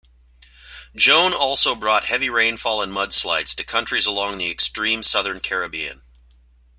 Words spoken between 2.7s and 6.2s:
and mudslides to countries along the extreme southern Caribbean.